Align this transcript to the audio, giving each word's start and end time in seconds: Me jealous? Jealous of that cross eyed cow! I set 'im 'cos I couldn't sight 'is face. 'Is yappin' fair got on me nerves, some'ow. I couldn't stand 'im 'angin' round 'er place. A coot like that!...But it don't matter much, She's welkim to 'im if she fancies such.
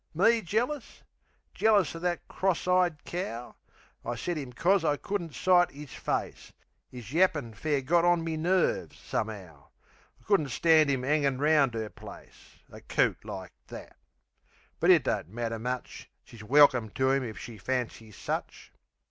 Me 0.15 0.41
jealous? 0.41 1.03
Jealous 1.53 1.93
of 1.93 2.01
that 2.01 2.27
cross 2.27 2.67
eyed 2.67 3.03
cow! 3.05 3.53
I 4.03 4.15
set 4.15 4.35
'im 4.35 4.51
'cos 4.51 4.83
I 4.83 4.97
couldn't 4.97 5.35
sight 5.35 5.69
'is 5.71 5.93
face. 5.93 6.51
'Is 6.91 7.13
yappin' 7.13 7.53
fair 7.53 7.81
got 7.81 8.03
on 8.03 8.23
me 8.23 8.35
nerves, 8.35 8.97
some'ow. 8.97 9.69
I 10.19 10.23
couldn't 10.23 10.49
stand 10.49 10.89
'im 10.89 11.03
'angin' 11.05 11.37
round 11.37 11.75
'er 11.75 11.89
place. 11.91 12.57
A 12.71 12.81
coot 12.81 13.23
like 13.23 13.51
that!...But 13.67 14.89
it 14.89 15.03
don't 15.03 15.29
matter 15.29 15.59
much, 15.59 16.09
She's 16.23 16.41
welkim 16.43 16.89
to 16.95 17.13
'im 17.13 17.23
if 17.23 17.37
she 17.37 17.59
fancies 17.59 18.15
such. 18.17 18.73